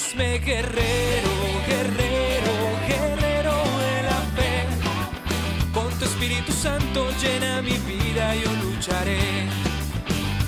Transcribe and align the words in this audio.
Hazme 0.00 0.38
guerrero, 0.38 1.30
guerrero, 1.66 2.54
guerrero 2.86 3.54
de 3.84 4.02
la 4.08 4.20
fe. 4.36 4.52
Con 5.74 5.90
tu 5.98 6.04
Espíritu 6.04 6.52
Santo 6.52 7.10
llena 7.20 7.60
mi 7.62 7.76
vida, 7.78 8.32
yo 8.36 8.50
lucharé. 8.62 9.48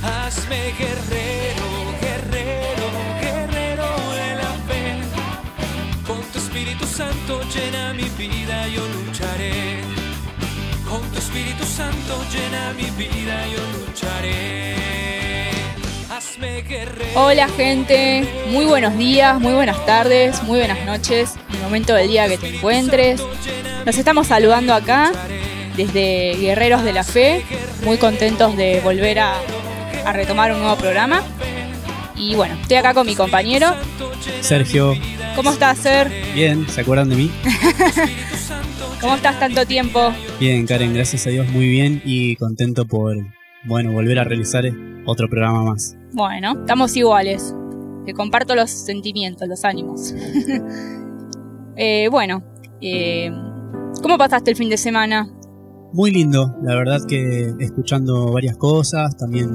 Hazme 0.04 0.72
guerrero, 0.78 1.66
guerrero, 2.00 2.86
guerrero 3.20 3.88
de 4.20 4.36
la 4.36 4.52
fe. 4.68 4.82
Con 6.06 6.22
tu 6.30 6.38
Espíritu 6.38 6.86
Santo 6.86 7.40
llena 7.52 7.92
mi 7.92 8.08
vida, 8.16 8.68
yo 8.68 8.86
lucharé. 8.86 9.80
Con 10.88 11.02
tu 11.10 11.18
Espíritu 11.18 11.64
Santo 11.64 12.24
llena 12.32 12.72
mi 12.74 12.88
vida, 12.90 13.48
yo 13.48 13.62
lucharé. 13.74 15.19
Hola 17.14 17.48
gente, 17.48 18.24
muy 18.50 18.64
buenos 18.64 18.96
días, 18.96 19.38
muy 19.40 19.52
buenas 19.52 19.84
tardes, 19.84 20.42
muy 20.44 20.58
buenas 20.58 20.84
noches, 20.86 21.34
en 21.50 21.56
el 21.56 21.62
momento 21.62 21.94
del 21.94 22.08
día 22.08 22.28
que 22.28 22.38
te 22.38 22.56
encuentres. 22.56 23.20
Nos 23.84 23.98
estamos 23.98 24.28
saludando 24.28 24.72
acá 24.72 25.12
desde 25.76 26.36
Guerreros 26.40 26.82
de 26.82 26.92
la 26.92 27.04
Fe, 27.04 27.42
muy 27.84 27.98
contentos 27.98 28.56
de 28.56 28.80
volver 28.80 29.18
a, 29.18 29.34
a 30.04 30.12
retomar 30.12 30.52
un 30.52 30.60
nuevo 30.60 30.76
programa. 30.76 31.22
Y 32.16 32.34
bueno, 32.34 32.56
estoy 32.62 32.76
acá 32.78 32.94
con 32.94 33.06
mi 33.06 33.14
compañero. 33.14 33.74
Sergio, 34.40 34.94
¿Cómo 35.36 35.50
estás, 35.50 35.78
Ser? 35.78 36.10
bien, 36.34 36.68
¿se 36.68 36.80
acuerdan 36.80 37.08
de 37.08 37.16
mí? 37.16 37.30
¿Cómo 39.00 39.14
estás 39.14 39.38
tanto 39.38 39.66
tiempo? 39.66 40.12
Bien, 40.38 40.66
Karen, 40.66 40.94
gracias 40.94 41.26
a 41.26 41.30
Dios, 41.30 41.48
muy 41.48 41.68
bien 41.68 42.02
y 42.04 42.36
contento 42.36 42.86
por, 42.86 43.16
bueno, 43.64 43.92
volver 43.92 44.18
a 44.18 44.24
realizar 44.24 44.64
otro 45.06 45.28
programa 45.28 45.64
más. 45.64 45.96
Bueno, 46.20 46.52
estamos 46.52 46.94
iguales. 46.98 47.56
Te 48.04 48.12
comparto 48.12 48.54
los 48.54 48.70
sentimientos, 48.70 49.48
los 49.48 49.64
ánimos. 49.64 50.14
Eh, 51.82 52.08
bueno, 52.10 52.42
eh, 52.82 53.30
¿cómo 54.02 54.18
pasaste 54.18 54.50
el 54.50 54.56
fin 54.56 54.68
de 54.68 54.76
semana? 54.76 55.32
Muy 55.94 56.10
lindo, 56.10 56.54
la 56.62 56.74
verdad 56.74 57.00
que 57.08 57.54
escuchando 57.58 58.32
varias 58.32 58.58
cosas, 58.58 59.16
también 59.16 59.48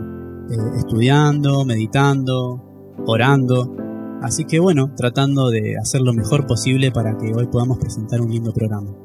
eh, 0.50 0.56
estudiando, 0.78 1.66
meditando, 1.66 2.96
orando. 3.06 3.76
Así 4.24 4.46
que 4.46 4.60
bueno, 4.60 4.96
tratando 4.96 5.52
de 5.52 5.78
hacer 5.78 6.02
lo 6.02 6.14
mejor 6.14 6.48
posible 6.48 6.90
para 6.90 7.16
que 7.16 7.32
hoy 7.32 7.46
podamos 7.46 7.78
presentar 7.78 8.22
un 8.22 8.32
lindo 8.32 8.52
programa. 8.52 9.05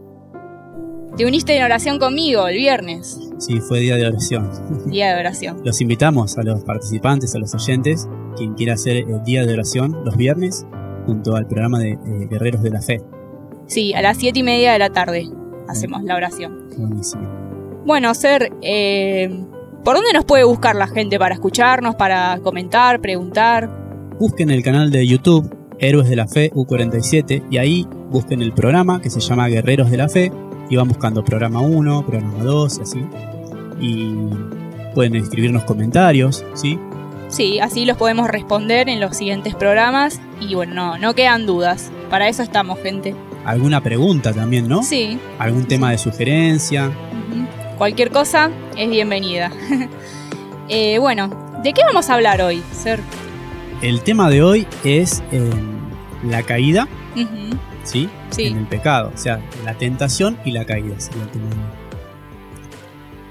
Te 1.16 1.26
uniste 1.26 1.56
en 1.56 1.62
oración 1.64 1.98
conmigo 1.98 2.46
el 2.48 2.56
viernes, 2.56 3.18
Sí, 3.38 3.58
fue 3.60 3.80
día 3.80 3.96
de 3.96 4.06
oración. 4.06 4.50
día 4.86 5.14
de 5.14 5.20
oración. 5.20 5.62
Los 5.64 5.80
invitamos 5.80 6.36
a 6.36 6.42
los 6.42 6.62
participantes, 6.62 7.34
a 7.34 7.38
los 7.38 7.54
oyentes, 7.54 8.06
quien 8.36 8.52
quiera 8.54 8.74
hacer 8.74 8.96
el 8.98 9.22
día 9.24 9.46
de 9.46 9.52
oración 9.54 9.96
los 10.04 10.14
viernes 10.16 10.66
junto 11.06 11.36
al 11.36 11.46
programa 11.46 11.78
de 11.78 11.92
eh, 11.92 11.98
Guerreros 12.30 12.62
de 12.62 12.70
la 12.70 12.82
Fe. 12.82 13.00
Sí, 13.66 13.94
a 13.94 14.02
las 14.02 14.18
siete 14.18 14.40
y 14.40 14.42
media 14.42 14.72
de 14.72 14.78
la 14.78 14.90
tarde 14.90 15.26
hacemos 15.68 16.02
la 16.04 16.16
oración. 16.16 16.68
Buenísimo. 16.76 17.22
Bueno, 17.86 18.12
Ser, 18.14 18.52
eh, 18.60 19.30
¿por 19.84 19.96
dónde 19.96 20.12
nos 20.12 20.26
puede 20.26 20.44
buscar 20.44 20.76
la 20.76 20.86
gente 20.86 21.18
para 21.18 21.34
escucharnos, 21.34 21.94
para 21.94 22.38
comentar, 22.42 23.00
preguntar? 23.00 23.70
Busquen 24.18 24.50
el 24.50 24.62
canal 24.62 24.90
de 24.90 25.06
YouTube 25.06 25.56
Héroes 25.78 26.10
de 26.10 26.16
la 26.16 26.28
Fe 26.28 26.50
U47 26.52 27.46
y 27.50 27.56
ahí 27.56 27.86
busquen 28.10 28.42
el 28.42 28.52
programa 28.52 29.00
que 29.00 29.08
se 29.08 29.20
llama 29.20 29.48
Guerreros 29.48 29.90
de 29.90 29.96
la 29.96 30.10
Fe 30.10 30.30
y 30.70 30.76
van 30.76 30.88
buscando 30.88 31.22
programa 31.24 31.60
1, 31.60 32.06
programa 32.06 32.42
2 32.42 32.78
y 32.78 32.82
así. 32.82 33.06
Y 33.80 34.14
pueden 34.94 35.16
escribirnos 35.16 35.64
comentarios, 35.64 36.44
¿sí? 36.54 36.78
Sí, 37.28 37.60
así 37.60 37.84
los 37.84 37.96
podemos 37.96 38.28
responder 38.28 38.88
en 38.88 39.00
los 39.00 39.16
siguientes 39.16 39.54
programas 39.54 40.20
y 40.40 40.54
bueno, 40.54 40.74
no, 40.74 40.98
no 40.98 41.14
quedan 41.14 41.44
dudas. 41.44 41.90
Para 42.08 42.28
eso 42.28 42.42
estamos, 42.42 42.78
gente. 42.80 43.14
Alguna 43.44 43.82
pregunta 43.82 44.32
también, 44.32 44.68
¿no? 44.68 44.82
Sí, 44.82 45.18
Algún 45.38 45.64
tema 45.66 45.90
de 45.90 45.98
sugerencia. 45.98 46.90
cualquier 47.78 48.10
cosa 48.10 48.50
es 48.76 48.88
bienvenida. 48.88 49.50
Eh, 50.72 51.00
bueno, 51.00 51.28
¿de 51.64 51.72
qué 51.72 51.82
vamos 51.84 52.08
a 52.10 52.14
hablar 52.14 52.40
hoy, 52.42 52.62
Ser? 52.72 53.00
El 53.82 54.02
tema 54.02 54.30
de 54.30 54.40
hoy 54.40 54.68
es 54.84 55.20
eh, 55.32 55.50
la 56.22 56.44
caída, 56.44 56.86
¿sí? 57.84 58.08
Sí. 58.30 58.46
En 58.46 58.58
el 58.58 58.66
pecado, 58.66 59.10
o 59.14 59.18
sea, 59.18 59.40
la 59.64 59.74
tentación 59.74 60.38
y 60.44 60.52
la 60.52 60.64
caída 60.64 60.98
sería 60.98 61.22
el 61.22 61.30
tema 61.30 61.48
de 61.48 61.56
hoy. 61.56 61.90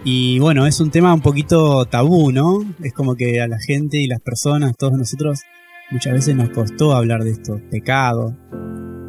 Y 0.06 0.40
bueno, 0.40 0.66
es 0.66 0.80
un 0.80 0.92
tema 0.92 1.14
un 1.14 1.22
poquito 1.22 1.86
tabú, 1.86 2.32
¿no? 2.32 2.64
Es 2.82 2.94
como 2.94 3.16
que 3.16 3.42
a 3.42 3.48
la 3.48 3.60
gente 3.60 3.98
y 3.98 4.08
las 4.08 4.22
personas, 4.22 4.76
todos 4.78 4.94
nosotros, 4.94 5.42
muchas 5.92 6.14
veces 6.14 6.36
nos 6.36 6.50
costó 6.50 6.94
hablar 6.94 7.24
de 7.24 7.32
esto, 7.32 7.60
pecado. 7.70 8.36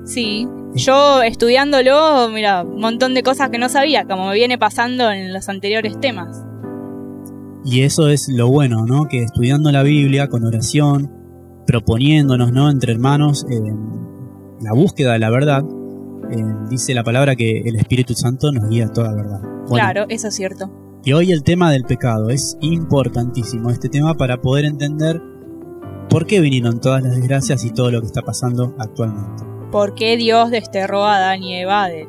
Sí, 0.04 0.48
yo 0.74 1.22
estudiándolo, 1.22 2.28
mira, 2.30 2.62
un 2.62 2.80
montón 2.80 3.14
de 3.14 3.22
cosas 3.22 3.50
que 3.50 3.58
no 3.58 3.68
sabía, 3.68 4.04
como 4.04 4.28
me 4.28 4.34
viene 4.34 4.58
pasando 4.58 5.10
en 5.10 5.32
los 5.32 5.48
anteriores 5.48 5.98
temas. 6.00 6.44
Y 7.64 7.82
eso 7.82 8.08
es 8.08 8.28
lo 8.28 8.48
bueno, 8.48 8.84
¿no? 8.86 9.06
Que 9.06 9.22
estudiando 9.22 9.70
la 9.70 9.82
Biblia 9.82 10.28
con 10.28 10.44
oración, 10.44 11.12
proponiéndonos, 11.66 12.52
¿no? 12.52 12.70
Entre 12.70 12.92
hermanos, 12.92 13.46
eh, 13.48 13.60
la 14.60 14.72
búsqueda 14.72 15.12
de 15.14 15.18
la 15.18 15.30
verdad, 15.30 15.64
eh, 16.30 16.44
dice 16.68 16.94
la 16.94 17.02
palabra 17.02 17.34
que 17.34 17.60
el 17.60 17.76
Espíritu 17.76 18.14
Santo 18.14 18.52
nos 18.52 18.68
guía 18.68 18.86
a 18.86 18.92
toda 18.92 19.14
verdad. 19.14 19.40
Bueno, 19.40 19.74
Claro, 19.74 20.06
eso 20.08 20.28
es 20.28 20.34
cierto. 20.34 20.70
Y 21.04 21.12
hoy 21.12 21.32
el 21.32 21.42
tema 21.42 21.72
del 21.72 21.84
pecado 21.84 22.28
es 22.28 22.58
importantísimo, 22.60 23.70
este 23.70 23.88
tema 23.88 24.14
para 24.14 24.40
poder 24.40 24.66
entender 24.66 25.20
por 26.10 26.26
qué 26.26 26.40
vinieron 26.40 26.80
todas 26.80 27.02
las 27.02 27.16
desgracias 27.16 27.64
y 27.64 27.70
todo 27.70 27.90
lo 27.90 28.00
que 28.00 28.06
está 28.06 28.22
pasando 28.22 28.74
actualmente. 28.78 29.44
¿Por 29.70 29.94
qué 29.94 30.16
Dios 30.16 30.50
desterró 30.50 31.04
a 31.04 31.16
Adán 31.16 31.42
y 31.42 31.54
Eva 31.54 31.88
del, 31.88 32.08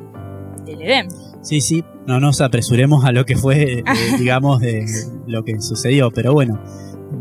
del 0.66 0.82
Edén? 0.82 1.08
Sí, 1.40 1.60
sí, 1.60 1.84
no 2.06 2.20
nos 2.20 2.40
apresuremos 2.40 3.04
a 3.04 3.12
lo 3.12 3.24
que 3.24 3.36
fue, 3.36 3.78
eh, 3.78 3.84
digamos, 4.18 4.60
de 4.60 4.84
lo 5.26 5.44
que 5.44 5.60
sucedió, 5.60 6.10
pero 6.10 6.32
bueno, 6.32 6.60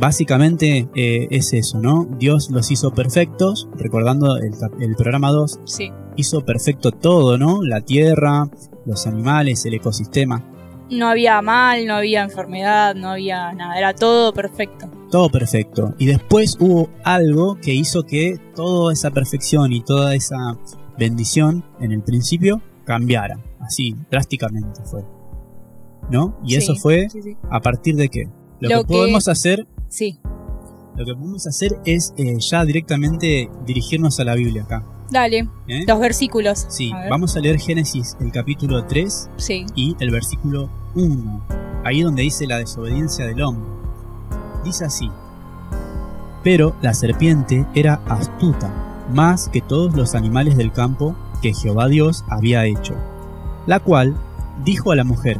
básicamente 0.01 0.89
eh, 0.95 1.27
es 1.29 1.53
eso, 1.53 1.79
¿no? 1.79 2.07
Dios 2.19 2.49
los 2.49 2.71
hizo 2.71 2.91
perfectos, 2.91 3.69
recordando 3.77 4.35
el, 4.37 4.95
programa 4.97 5.29
2, 5.31 5.59
Sí. 5.63 5.91
hizo 6.17 6.41
perfecto 6.43 6.91
todo, 6.91 7.37
¿no? 7.37 7.61
La 7.63 7.81
tierra, 7.81 8.49
los 8.85 9.05
animales, 9.07 9.63
el 9.65 9.75
ecosistema, 9.75 10.43
No 10.89 11.07
había 11.07 11.41
mal, 11.41 11.85
no 11.85 11.93
había 11.95 12.21
enfermedad, 12.23 12.95
no 12.95 13.11
había 13.11 13.53
nada, 13.53 13.77
era 13.77 13.93
todo 13.93 14.33
perfecto. 14.33 14.89
todo 15.09 15.29
perfecto. 15.29 15.93
Y 15.99 16.05
después 16.07 16.57
hubo 16.59 16.89
algo 17.03 17.55
que 17.61 17.73
hizo 17.73 18.03
que 18.03 18.37
toda 18.55 18.91
esa 18.91 19.11
perfección 19.11 19.71
y 19.71 19.81
toda 19.81 20.15
esa 20.15 20.57
bendición 20.97 21.63
en 21.79 21.91
el 21.93 22.01
principio 22.01 22.61
cambiara, 22.85 23.39
así, 23.61 23.95
drásticamente 24.09 24.81
fue. 24.83 25.03
¿No? 26.09 26.37
Y 26.43 26.51
Sí, 26.51 26.55
eso 26.57 26.75
fue 26.75 27.07
sí. 27.09 27.37
a 27.49 27.61
partir 27.61 27.95
de 27.95 28.09
qué? 28.09 28.27
Lo, 28.61 28.69
Lo 28.69 28.81
que, 28.81 28.87
que- 28.87 28.93
podemos 28.93 29.27
hacer, 29.27 29.67
Sí, 29.89 30.19
lo 30.95 31.05
que 31.05 31.13
podemos 31.13 31.45
hacer 31.47 31.79
es 31.85 32.13
eh, 32.17 32.37
ya 32.39 32.63
directamente 32.63 33.49
dirigirnos 33.65 34.19
a 34.19 34.23
la 34.23 34.35
Biblia 34.35 34.63
acá. 34.63 34.83
dale, 35.09 35.49
¿eh? 35.67 35.83
los 35.87 35.99
versículos. 35.99 36.65
Sí, 36.69 36.91
A 36.93 37.09
vamos 37.09 37.35
a 37.35 37.39
leer 37.41 37.59
Génesis 37.59 38.15
el 38.21 38.31
capítulo 38.31 38.85
3 38.85 39.29
Sí, 39.37 39.65
y 39.75 39.95
el 39.99 40.11
versículo 40.11 40.69
1, 40.95 41.43
ahí 41.83 42.01
donde 42.01 42.21
dice 42.21 42.47
la 42.47 42.57
desobediencia 42.59 43.25
del 43.25 43.41
hombre. 43.41 43.69
Dice 44.63 44.85
así, 44.85 45.09
pero 46.43 46.75
la 46.81 46.93
serpiente 46.93 47.65
era 47.73 47.95
astuta, 48.07 48.71
más 49.13 49.49
que 49.49 49.61
todos 49.61 49.95
los 49.95 50.15
animales 50.15 50.55
del 50.57 50.71
campo 50.71 51.15
que 51.41 51.53
Jehová 51.53 51.87
Dios 51.87 52.23
había 52.29 52.65
hecho, 52.65 52.95
la 53.67 53.79
cual 53.79 54.15
dijo 54.63 54.91
a 54.91 54.95
la 54.95 55.03
mujer, 55.03 55.39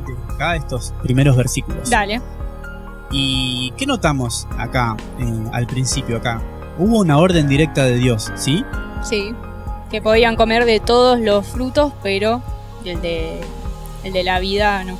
acá 0.33 0.55
estos 0.55 0.93
primeros 1.03 1.35
versículos. 1.35 1.89
dale. 1.89 2.21
¿Y 3.11 3.73
qué 3.77 3.85
notamos 3.85 4.47
acá, 4.57 4.95
eh, 5.19 5.43
al 5.51 5.67
principio 5.67 6.17
acá? 6.17 6.41
Hubo 6.77 6.99
una 6.99 7.17
orden 7.17 7.47
directa 7.47 7.83
de 7.83 7.95
Dios, 7.95 8.31
¿sí? 8.35 8.63
Sí, 9.03 9.33
que 9.89 10.01
podían 10.01 10.35
comer 10.37 10.63
de 10.65 10.79
todos 10.79 11.19
los 11.19 11.45
frutos, 11.45 11.91
pero 12.01 12.41
el 12.85 13.01
de, 13.01 13.41
el 14.03 14.13
de 14.13 14.23
la 14.23 14.39
vida 14.39 14.83
no. 14.85 14.97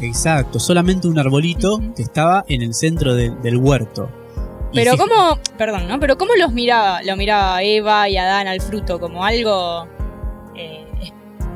Exacto, 0.00 0.60
solamente 0.60 1.08
un 1.08 1.18
arbolito 1.18 1.80
que 1.96 2.02
estaba 2.02 2.44
en 2.48 2.62
el 2.62 2.72
centro 2.72 3.14
de- 3.14 3.30
del 3.30 3.56
huerto. 3.56 4.08
Pero 4.72 4.96
cómo, 4.96 5.36
perdón, 5.58 5.88
¿no? 5.88 5.98
Pero 5.98 6.16
cómo 6.16 6.32
los 6.38 6.52
miraba, 6.52 7.02
lo 7.02 7.16
miraba 7.16 7.60
Eva 7.64 8.08
y 8.08 8.16
Adán 8.16 8.46
al 8.46 8.60
fruto, 8.60 9.00
como 9.00 9.24
algo 9.24 9.88
eh, 10.54 10.86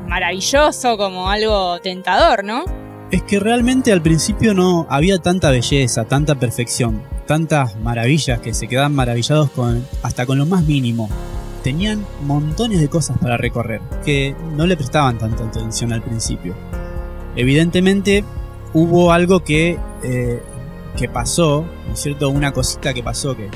maravilloso, 0.07 0.97
como 0.97 1.29
algo 1.29 1.79
tentador, 1.79 2.43
¿no? 2.43 2.65
Es 3.11 3.21
que 3.21 3.39
realmente 3.39 3.91
al 3.91 4.01
principio 4.01 4.55
no 4.55 4.87
había 4.89 5.19
tanta 5.19 5.51
belleza, 5.51 6.05
tanta 6.05 6.35
perfección, 6.35 7.03
tantas 7.27 7.79
maravillas 7.79 8.39
que 8.39 8.53
se 8.53 8.67
quedaban 8.67 8.95
maravillados 8.95 9.51
con 9.51 9.85
hasta 10.01 10.25
con 10.25 10.39
lo 10.39 10.47
más 10.47 10.63
mínimo. 10.63 11.07
Tenían 11.63 12.03
montones 12.23 12.81
de 12.81 12.89
cosas 12.89 13.17
para 13.19 13.37
recorrer 13.37 13.81
que 14.03 14.35
no 14.55 14.65
le 14.65 14.75
prestaban 14.75 15.19
tanta 15.19 15.45
atención 15.45 15.93
al 15.93 16.01
principio. 16.01 16.55
Evidentemente 17.35 18.23
hubo 18.73 19.11
algo 19.11 19.41
que, 19.43 19.77
eh, 20.03 20.41
que 20.97 21.07
pasó, 21.07 21.63
¿no 21.87 21.93
es 21.93 21.99
cierto? 21.99 22.29
Una 22.29 22.53
cosita 22.53 22.93
que 22.93 23.03
pasó 23.03 23.35
que 23.37 23.49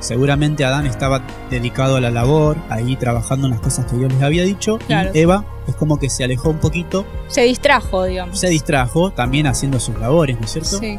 seguramente 0.00 0.64
Adán 0.64 0.86
estaba 0.86 1.22
dedicado 1.50 1.96
a 1.96 2.00
la 2.00 2.10
labor, 2.10 2.56
ahí 2.68 2.96
trabajando 2.96 3.46
en 3.46 3.52
las 3.52 3.60
cosas 3.60 3.86
que 3.86 3.96
Dios 3.96 4.12
les 4.12 4.22
había 4.22 4.42
dicho, 4.42 4.78
Claro. 4.86 5.10
y 5.14 5.18
Eva 5.20 5.44
es 5.68 5.74
como 5.76 5.98
que 5.98 6.10
se 6.10 6.24
alejó 6.24 6.50
un 6.50 6.58
poquito 6.58 7.06
Se 7.28 7.42
distrajo, 7.42 8.04
digamos. 8.04 8.38
se 8.38 8.48
distrajo 8.48 9.10
también 9.12 9.46
haciendo 9.46 9.78
sus 9.78 9.96
labores, 9.98 10.38
¿no 10.38 10.44
es 10.46 10.50
cierto? 10.52 10.78
Sí. 10.78 10.98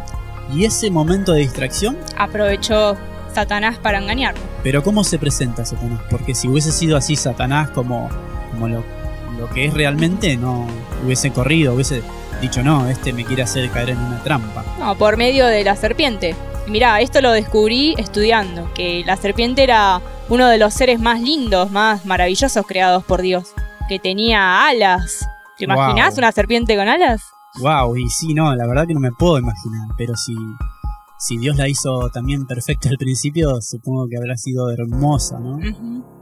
Y 0.54 0.66
ese 0.66 0.90
momento 0.92 1.34
de 1.34 1.40
distracción, 1.42 1.98
Aprovechó 2.18 2.96
Satanás 3.34 3.78
para 3.78 4.00
engañarlo. 4.00 4.42
pero 4.64 4.84
¿cómo 4.84 5.04
se 5.04 5.18
presenta 5.20 5.66
Satanás? 5.66 6.02
Porque 6.10 6.36
si 6.36 6.48
hubiese 6.48 6.72
sido 6.72 6.98
así 6.98 7.16
Satanás 7.16 7.70
como, 7.72 8.10
como 8.52 8.68
lo, 8.68 8.84
lo 9.40 9.50
que 9.54 9.66
es 9.66 9.74
realmente, 9.74 10.36
no 10.38 10.68
hubiese 11.06 11.32
corrido, 11.32 11.74
hubiese 11.74 12.02
dicho, 12.42 12.62
no, 12.64 12.88
este 12.90 13.14
me 13.14 13.24
quiere 13.24 13.44
hacer 13.44 13.70
caer 13.70 13.92
en 13.92 14.00
una 14.00 14.22
trampa. 14.24 14.66
No, 14.80 14.96
por 14.96 15.16
medio 15.16 15.46
de 15.46 15.64
la 15.64 15.76
serpiente. 15.76 16.36
Mirá, 16.68 17.02
esto 17.02 17.22
lo 17.22 17.32
descubrí 17.32 17.96
estudiando, 17.98 18.72
que 18.74 19.04
la 19.06 19.18
serpiente 19.18 19.64
era 19.64 20.02
uno 20.30 20.48
de 20.48 20.58
los 20.58 20.74
seres 20.74 21.00
más 21.00 21.20
lindos, 21.22 21.72
más 21.72 22.06
maravillosos 22.06 22.66
creados 22.66 23.04
por 23.04 23.22
Dios, 23.22 23.54
que 23.90 24.00
tenía 24.00 24.66
alas. 24.68 25.28
¿Te 25.58 25.66
Wow. 25.66 25.76
imaginas 25.76 26.18
una 26.18 26.32
serpiente 26.32 26.76
con 26.78 26.88
alas? 26.88 27.22
Wow, 27.60 27.98
y 27.98 28.08
sí, 28.10 28.34
no, 28.34 28.56
la 28.56 28.66
verdad 28.68 28.88
que 28.88 28.94
no 28.94 29.00
me 29.02 29.12
puedo 29.12 29.38
imaginar, 29.38 29.90
pero 29.98 30.16
si, 30.16 30.34
si 31.20 31.38
Dios 31.38 31.58
la 31.58 31.68
hizo 31.68 32.10
también 32.12 32.46
perfecta 32.46 32.90
al 32.90 32.98
principio, 32.98 33.60
supongo 33.62 34.08
que 34.08 34.18
habrá 34.18 34.38
sido 34.38 34.72
hermosa, 34.72 35.40
¿no? 35.40 35.60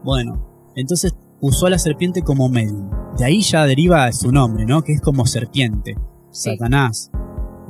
Bueno, 0.03 0.71
entonces 0.75 1.13
usó 1.41 1.67
a 1.67 1.69
la 1.69 1.77
serpiente 1.77 2.23
como 2.23 2.49
medio. 2.49 2.89
De 3.17 3.25
ahí 3.25 3.41
ya 3.41 3.65
deriva 3.65 4.11
su 4.11 4.31
nombre, 4.31 4.65
¿no? 4.65 4.81
Que 4.81 4.93
es 4.93 5.01
como 5.01 5.25
serpiente. 5.27 5.95
Sí. 6.31 6.49
Satanás, 6.51 7.11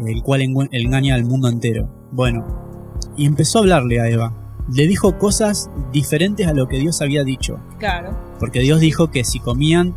el 0.07 0.21
cual 0.23 0.41
engaña 0.71 1.15
al 1.15 1.25
mundo 1.25 1.49
entero. 1.49 1.98
Bueno, 2.11 2.45
y 3.17 3.25
empezó 3.25 3.59
a 3.59 3.61
hablarle 3.61 3.99
a 4.01 4.07
Eva. 4.07 4.33
Le 4.71 4.87
dijo 4.87 5.17
cosas 5.17 5.69
diferentes 5.91 6.47
a 6.47 6.53
lo 6.53 6.67
que 6.67 6.77
Dios 6.77 7.01
había 7.01 7.23
dicho. 7.23 7.59
Claro, 7.79 8.15
Porque 8.39 8.59
Dios 8.59 8.79
dijo 8.79 9.09
que 9.11 9.23
si 9.23 9.39
comían, 9.39 9.93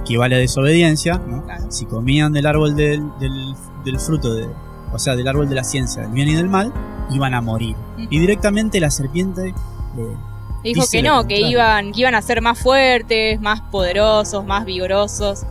equivale 0.00 0.36
a 0.36 0.38
desobediencia, 0.38 1.18
¿no? 1.26 1.44
claro. 1.44 1.64
Si 1.70 1.86
comían 1.86 2.32
del 2.32 2.46
árbol 2.46 2.76
del, 2.76 3.02
del- 3.18 3.54
del 3.84 3.98
fruto, 3.98 4.34
de, 4.34 4.46
o 4.92 4.98
sea, 4.98 5.16
del 5.16 5.26
árbol 5.26 5.48
de 5.48 5.54
la 5.54 5.64
ciencia, 5.64 6.02
del 6.02 6.12
bien 6.12 6.28
y 6.28 6.34
del 6.34 6.48
mal, 6.48 6.72
iban 7.10 7.34
a 7.34 7.40
morir. 7.40 7.74
Y 7.98 8.18
directamente 8.20 8.78
la 8.80 8.90
serpiente 8.90 9.48
eh, 9.48 10.16
Dijo 10.62 10.84
que 10.90 11.02
no, 11.02 11.26
que 11.26 11.40
iban, 11.40 11.90
que 11.92 12.00
iban 12.02 12.14
a 12.14 12.22
ser 12.22 12.40
más 12.42 12.58
fuertes, 12.60 13.40
más 13.40 13.60
poderosos, 13.62 14.44
más 14.44 14.64
vigorosos. 14.64 15.44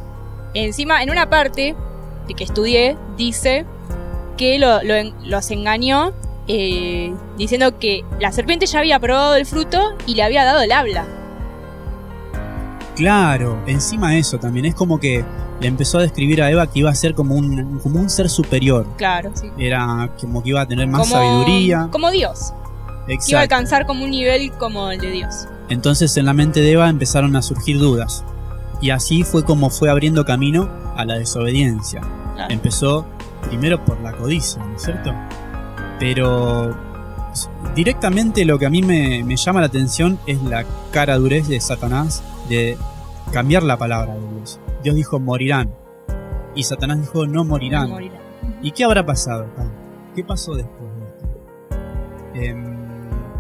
Encima, 0.54 1.04
en 1.04 1.10
una 1.10 1.30
parte 1.30 1.76
de 2.28 2.34
que 2.34 2.44
estudié, 2.46 2.98
dice 3.18 3.66
que 4.42 4.58
lo- 4.58 4.80
los 5.24 5.52
engañó 5.52 6.14
eh, 6.48 7.14
diciendo 7.38 7.78
que 7.78 8.04
la 8.20 8.32
serpiente 8.32 8.66
ya 8.66 8.80
había 8.80 9.00
probado 9.00 9.36
el 9.36 9.46
fruto 9.46 9.94
y 10.08 10.16
le 10.16 10.24
había 10.24 10.44
dado 10.44 10.62
el 10.62 10.72
habla. 10.72 11.06
Claro, 12.96 13.62
encima 13.68 14.16
eso 14.18 14.38
también 14.40 14.66
es 14.66 14.76
como 14.76 15.00
que 15.00 15.24
le 15.60 15.68
empezó 15.68 16.00
a 16.00 16.02
describir 16.02 16.42
a 16.42 16.50
Eva 16.50 16.66
que 16.68 16.80
iba 16.80 16.90
a 16.90 16.96
ser 16.96 17.14
como 17.14 17.36
un, 17.36 17.80
como 17.80 18.00
un 18.00 18.10
ser 18.10 18.30
superior. 18.30 18.86
Claro, 18.98 19.32
sí. 19.36 19.48
Era 19.58 20.10
como 20.20 20.42
que 20.42 20.50
iba 20.50 20.62
a 20.62 20.68
tener 20.68 20.88
más 20.88 21.02
como, 21.02 21.14
sabiduría. 21.14 21.88
Como 21.92 22.10
Dios. 22.12 22.52
Que 23.08 23.14
iba 23.14 23.14
a 23.14 23.14
Exacto. 23.14 23.38
alcanzar 23.40 23.86
como 23.86 24.04
un 24.04 24.10
nivel 24.12 24.52
como 24.54 24.90
el 24.92 25.00
de 25.00 25.12
Dios. 25.12 25.48
Entonces 25.70 26.18
en 26.18 26.26
la 26.26 26.34
mente 26.34 26.62
de 26.62 26.72
Eva 26.72 26.90
empezaron 26.90 27.36
a 27.36 27.42
surgir 27.44 27.78
dudas. 27.78 28.24
Y 28.82 28.90
así 28.90 29.24
fue 29.24 29.46
como 29.46 29.70
fue 29.70 29.90
abriendo 29.92 30.26
camino 30.26 30.68
a 30.98 31.06
la 31.06 31.16
desobediencia. 31.20 32.02
Claro. 32.36 32.52
Empezó 32.54 33.06
primero 33.48 33.84
por 33.84 34.00
la 34.02 34.14
codicia, 34.14 34.64
¿no 34.64 34.76
es 34.76 34.82
cierto? 34.82 35.14
Pero 36.00 36.76
directamente 37.76 38.46
lo 38.46 38.60
que 38.60 38.66
a 38.66 38.70
mí 38.70 38.82
me, 38.82 39.24
me 39.24 39.36
llama 39.36 39.62
la 39.62 39.68
atención 39.68 40.20
es 40.26 40.42
la 40.44 40.66
cara 40.92 41.18
durez 41.18 41.48
de 41.48 41.60
Satanás 41.62 42.24
de 42.50 42.78
cambiar 43.32 43.64
la 43.64 43.78
palabra 43.78 44.14
de 44.16 44.36
Dios. 44.36 44.60
Dios 44.84 44.96
dijo 44.96 45.20
morirán. 45.20 45.74
Y 46.56 46.64
Satanás 46.64 47.00
dijo 47.00 47.26
no 47.28 47.44
morirán. 47.46 47.90
Morirá. 47.90 48.20
¿Y 48.62 48.72
qué 48.72 48.84
habrá 48.84 49.06
pasado? 49.06 49.48
¿Qué 50.16 50.24
pasó 50.24 50.56
después 50.56 50.90
de 50.96 51.08
esto? 51.08 51.28
Em, 52.34 52.76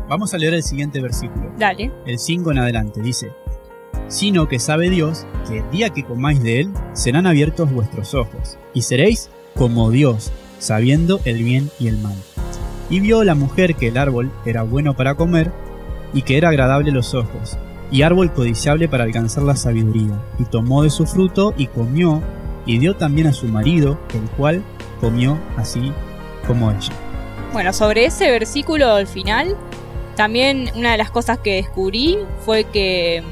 vamos 0.07 0.33
a 0.33 0.37
leer 0.37 0.53
el 0.53 0.63
siguiente 0.63 1.01
versículo 1.01 1.51
Dale. 1.57 1.91
el 2.05 2.19
5 2.19 2.51
en 2.51 2.57
adelante, 2.59 3.01
dice, 3.01 3.31
sino 4.07 4.47
que 4.47 4.59
sabe 4.59 4.89
Dios 4.89 5.25
que 5.47 5.59
el 5.59 5.69
día 5.71 5.89
que 5.89 6.03
comáis 6.03 6.41
de 6.41 6.61
él 6.61 6.73
serán 6.93 7.27
abiertos 7.27 7.71
vuestros 7.71 8.13
ojos, 8.13 8.57
y 8.73 8.81
seréis 8.81 9.29
como 9.55 9.91
Dios, 9.91 10.31
sabiendo 10.59 11.19
el 11.25 11.43
bien 11.43 11.69
y 11.79 11.87
el 11.87 11.97
mal. 11.97 12.15
Y 12.89 12.99
vio 12.99 13.23
la 13.23 13.35
mujer 13.35 13.75
que 13.75 13.87
el 13.87 13.97
árbol 13.97 14.31
era 14.45 14.63
bueno 14.63 14.95
para 14.95 15.15
comer, 15.15 15.51
y 16.13 16.23
que 16.23 16.37
era 16.37 16.49
agradable 16.49 16.91
los 16.91 17.13
ojos, 17.13 17.57
y 17.89 18.01
árbol 18.01 18.33
codiciable 18.33 18.87
para 18.87 19.03
alcanzar 19.03 19.43
la 19.43 19.55
sabiduría, 19.55 20.21
y 20.39 20.45
tomó 20.45 20.83
de 20.83 20.89
su 20.89 21.05
fruto 21.05 21.53
y 21.57 21.67
comió, 21.67 22.21
y 22.65 22.79
dio 22.79 22.95
también 22.95 23.27
a 23.27 23.33
su 23.33 23.47
marido, 23.47 23.99
el 24.13 24.29
cual 24.31 24.63
comió 24.99 25.37
así 25.57 25.91
como 26.47 26.71
ella. 26.71 26.93
Bueno, 27.53 27.73
sobre 27.73 28.05
ese 28.05 28.29
versículo 28.31 28.91
al 28.91 29.07
final, 29.07 29.57
también 30.15 30.69
una 30.75 30.91
de 30.91 30.97
las 30.97 31.11
cosas 31.11 31.39
que 31.39 31.55
descubrí 31.55 32.19
fue 32.45 32.65
que, 32.65 33.23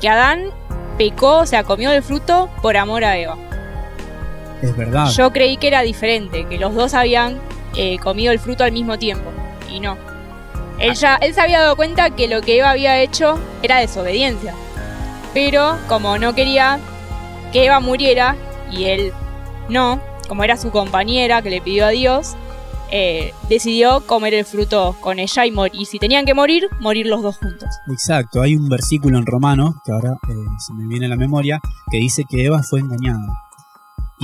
que 0.00 0.08
Adán 0.08 0.44
pecó, 0.98 1.38
o 1.38 1.46
sea, 1.46 1.64
comió 1.64 1.90
del 1.90 2.02
fruto 2.02 2.48
por 2.62 2.76
amor 2.76 3.04
a 3.04 3.18
Eva. 3.18 3.36
Es 4.64 4.76
verdad. 4.76 5.10
Yo 5.10 5.32
creí 5.32 5.56
que 5.56 5.68
era 5.68 5.82
diferente, 5.82 6.46
que 6.48 6.58
los 6.58 6.74
dos 6.74 6.94
habían 6.94 7.38
eh, 7.76 7.98
comido 7.98 8.32
el 8.32 8.38
fruto 8.38 8.64
al 8.64 8.72
mismo 8.72 8.98
tiempo, 8.98 9.30
y 9.70 9.80
no. 9.80 9.96
Él, 10.78 10.94
ya, 10.94 11.16
él 11.16 11.34
se 11.34 11.40
había 11.40 11.60
dado 11.60 11.76
cuenta 11.76 12.10
que 12.10 12.26
lo 12.26 12.40
que 12.40 12.58
Eva 12.58 12.70
había 12.70 13.00
hecho 13.00 13.38
era 13.62 13.78
desobediencia. 13.78 14.54
Pero 15.32 15.76
como 15.88 16.18
no 16.18 16.34
quería 16.34 16.78
que 17.52 17.66
Eva 17.66 17.80
muriera, 17.80 18.36
y 18.72 18.84
él 18.84 19.12
no, 19.68 20.00
como 20.28 20.44
era 20.44 20.56
su 20.56 20.70
compañera 20.70 21.42
que 21.42 21.50
le 21.50 21.60
pidió 21.60 21.86
a 21.86 21.90
Dios, 21.90 22.36
eh, 22.90 23.32
decidió 23.48 24.06
comer 24.06 24.34
el 24.34 24.44
fruto 24.44 24.96
con 25.00 25.18
ella 25.18 25.46
y 25.46 25.50
morir. 25.50 25.80
Y 25.80 25.86
si 25.86 25.98
tenían 25.98 26.24
que 26.24 26.34
morir, 26.34 26.68
morir 26.80 27.06
los 27.06 27.22
dos 27.22 27.38
juntos. 27.38 27.68
Exacto, 27.90 28.42
hay 28.42 28.56
un 28.56 28.68
versículo 28.68 29.18
en 29.18 29.26
Romanos, 29.26 29.74
que 29.84 29.92
ahora 29.92 30.12
eh, 30.28 30.34
se 30.58 30.74
me 30.74 30.86
viene 30.86 31.06
a 31.06 31.08
la 31.08 31.16
memoria, 31.16 31.60
que 31.90 31.98
dice 31.98 32.24
que 32.28 32.44
Eva 32.44 32.62
fue 32.62 32.80
engañada. 32.80 33.43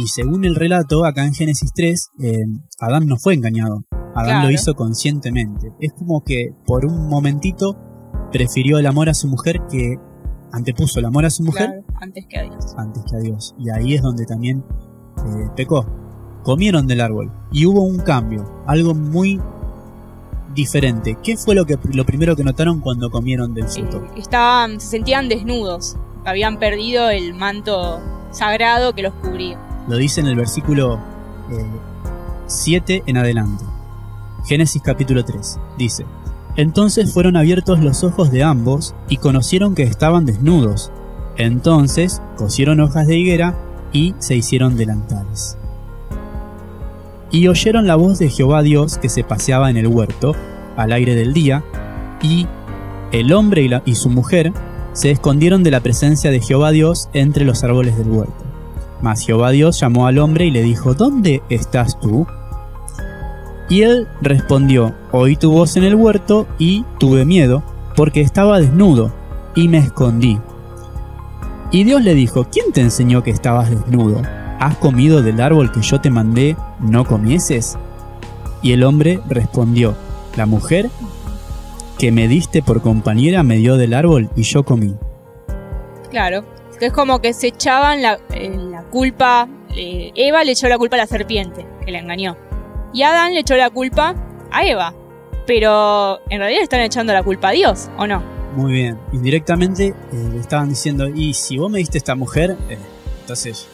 Y 0.02 0.07
según 0.09 0.45
el 0.45 0.54
relato, 0.54 1.04
acá 1.04 1.25
en 1.26 1.35
Génesis 1.35 1.73
3, 1.75 2.11
eh, 2.23 2.37
Adán 2.80 3.07
no 3.07 3.16
fue 3.19 3.35
engañado. 3.35 3.85
Adán 4.14 4.25
Claro. 4.25 4.49
lo 4.49 4.50
hizo 4.50 4.75
conscientemente. 4.75 5.73
Es 5.80 5.92
como 5.92 6.23
que 6.25 6.54
por 6.66 6.87
un 6.87 7.09
momentito 7.09 7.76
prefirió 8.33 8.78
el 8.78 8.87
amor 8.87 9.09
a 9.09 9.14
su 9.14 9.28
mujer 9.28 9.61
que 9.71 9.97
antepuso 10.52 10.99
el 11.00 11.04
amor 11.04 11.26
a 11.26 11.30
su 11.30 11.42
mujer 11.45 11.66
Claro, 11.69 11.85
antes 12.00 12.26
que 12.28 12.38
a 12.38 12.42
Dios. 12.45 12.75
antes 12.76 13.04
que 13.09 13.16
a 13.16 13.21
Dios. 13.21 13.54
Y 13.59 13.71
ahí 13.71 13.95
es 13.95 14.02
donde 14.02 14.25
también 14.25 14.64
eh, 15.19 15.49
pecó. 15.54 15.87
Comieron 16.42 16.87
del 16.87 17.02
árbol 17.02 17.30
y 17.52 17.66
hubo 17.66 17.83
un 17.83 17.99
cambio, 17.99 18.62
algo 18.66 18.95
muy 18.95 19.38
diferente. 20.54 21.19
¿Qué 21.23 21.37
fue 21.37 21.54
lo, 21.54 21.66
que, 21.66 21.76
lo 21.92 22.04
primero 22.07 22.35
que 22.35 22.42
notaron 22.45 22.80
cuando 22.80 23.11
comieron 23.11 23.52
del 23.54 23.69
fruto? 23.69 23.99
Eh, 23.99 24.11
estaban, 24.21 24.80
se 24.80 24.88
sentían 24.88 25.28
desnudos. 25.28 25.97
Habían 26.25 26.59
perdido 26.59 27.11
el 27.11 27.35
manto 27.35 28.00
sagrado 28.33 28.95
que 28.95 29.02
los 29.02 29.14
cubría. 29.14 29.59
Lo 29.91 29.97
dice 29.97 30.21
en 30.21 30.29
el 30.29 30.37
versículo 30.37 31.01
7 32.47 33.03
en 33.07 33.17
adelante. 33.17 33.65
Génesis 34.47 34.81
capítulo 34.83 35.25
3. 35.25 35.59
Dice, 35.79 36.07
Entonces 36.55 37.13
fueron 37.13 37.37
abiertos 37.37 37.81
los 37.81 38.05
ojos 38.05 38.31
de 38.31 38.45
ambos 38.45 38.95
y 39.09 39.17
conocieron 39.17 39.75
que 39.75 39.83
estaban 39.83 40.27
desnudos. 40.27 40.93
Entonces 41.37 42.23
cosieron 42.37 42.79
hojas 42.79 43.09
de 43.09 43.17
higuera 43.17 43.59
y 43.93 44.15
se 44.21 44.37
hicieron 44.37 44.77
delantales. 44.77 45.59
Y 47.33 47.49
oyeron 47.49 47.89
la 47.89 47.97
voz 47.97 48.21
de 48.21 48.31
Jehová 48.31 48.63
Dios 48.63 48.97
que 48.97 49.09
se 49.09 49.25
paseaba 49.25 49.71
en 49.71 49.77
el 49.77 49.89
huerto 49.89 50.37
al 50.77 50.93
aire 50.93 51.17
del 51.17 51.33
día, 51.33 51.65
y 52.23 52.47
el 53.11 53.33
hombre 53.33 53.69
y 53.85 53.95
su 53.97 54.09
mujer 54.09 54.53
se 54.93 55.11
escondieron 55.11 55.65
de 55.65 55.73
la 55.73 55.81
presencia 55.81 56.31
de 56.31 56.41
Jehová 56.41 56.71
Dios 56.71 57.09
entre 57.13 57.45
los 57.45 57.65
árboles 57.65 57.99
del 57.99 58.09
huerto. 58.09 58.50
Mas 59.02 59.25
Jehová 59.25 59.50
Dios 59.50 59.80
llamó 59.80 60.07
al 60.07 60.19
hombre 60.19 60.47
y 60.47 60.50
le 60.50 60.62
dijo, 60.62 60.95
¿Dónde 60.95 61.42
estás 61.49 61.99
tú? 62.00 62.26
Y 63.69 63.83
él 63.83 64.09
respondió, 64.21 64.95
oí 65.12 65.37
tu 65.37 65.52
voz 65.52 65.76
en 65.76 65.85
el 65.85 65.95
huerto 65.95 66.49
y 66.59 66.85
tuve 66.99 67.25
miedo, 67.25 67.62
porque 67.95 68.21
estaba 68.21 68.59
desnudo, 68.59 69.12
y 69.54 69.69
me 69.69 69.78
escondí. 69.78 70.40
Y 71.71 71.85
Dios 71.85 72.02
le 72.02 72.14
dijo, 72.14 72.49
¿quién 72.50 72.73
te 72.73 72.80
enseñó 72.80 73.23
que 73.23 73.30
estabas 73.30 73.71
desnudo? 73.71 74.23
¿Has 74.59 74.76
comido 74.76 75.23
del 75.23 75.40
árbol 75.40 75.71
que 75.71 75.83
yo 75.83 76.00
te 76.00 76.11
mandé, 76.11 76.57
no 76.80 77.04
comieses? 77.04 77.78
Y 78.61 78.73
el 78.73 78.83
hombre 78.83 79.21
respondió, 79.28 79.95
la 80.37 80.47
mujer 80.47 80.90
que 81.97 82.11
me 82.11 82.26
diste 82.26 82.62
por 82.62 82.83
compañera 82.83 83.45
me 83.45 83.57
dio 83.59 83.76
del 83.76 83.95
árbol 83.95 84.30
y 84.35 84.42
yo 84.42 84.64
comí. 84.64 84.97
Claro, 86.11 86.45
que 86.80 86.87
es 86.87 86.92
como 86.92 87.21
que 87.21 87.35
se 87.35 87.49
echaban 87.49 88.02
la, 88.02 88.19
culpa, 88.91 89.49
eh, 89.75 90.13
Eva 90.15 90.45
le 90.45 90.53
echó 90.53 90.69
la 90.69 90.79
culpa 90.79 90.97
a 90.97 90.99
la 90.99 91.07
serpiente, 91.07 91.67
que 91.85 91.91
la 91.91 91.99
engañó. 91.99 92.37
Y 92.93 93.03
Adán 93.03 93.35
le 93.35 93.41
echó 93.41 93.57
la 93.57 93.71
culpa 93.71 94.15
a 94.51 94.65
Eva. 94.65 94.95
Pero 95.47 96.21
en 96.29 96.39
realidad 96.39 96.59
le 96.59 96.65
están 96.65 96.81
echando 96.81 97.13
la 97.13 97.23
culpa 97.23 97.49
a 97.49 97.53
Dios, 97.53 97.91
¿o 97.97 98.07
no? 98.07 98.23
Muy 98.55 98.73
bien, 98.73 98.99
indirectamente 99.13 99.89
eh, 99.89 99.95
le 100.33 100.41
estaban 100.41 100.69
diciendo, 100.69 101.09
y 101.09 101.35
si 101.35 101.57
vos 101.57 101.71
me 101.71 101.79
diste 101.79 101.99
esta 101.99 102.15
mujer, 102.15 102.57
eh, 102.69 102.79
entonces 103.21 103.69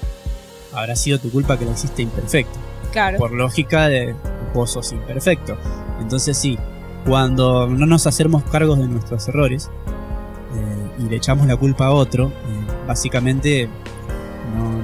habrá 0.72 0.94
sido 0.96 1.18
tu 1.18 1.30
culpa 1.30 1.58
que 1.58 1.64
la 1.64 1.72
hiciste 1.72 2.02
imperfecto. 2.02 2.58
Claro. 2.92 3.18
Por 3.18 3.32
lógica, 3.32 3.88
de, 3.88 4.14
vos 4.54 4.70
sos 4.70 4.92
imperfecto. 4.92 5.56
Entonces 6.00 6.36
sí, 6.36 6.58
cuando 7.06 7.66
no 7.66 7.86
nos 7.86 8.06
hacemos 8.06 8.42
cargos 8.44 8.78
de 8.78 8.86
nuestros 8.86 9.28
errores 9.28 9.70
eh, 10.54 11.02
y 11.02 11.08
le 11.08 11.16
echamos 11.16 11.46
la 11.46 11.56
culpa 11.56 11.86
a 11.86 11.92
otro, 11.92 12.32
básicamente 12.86 13.68
no, 14.56 14.75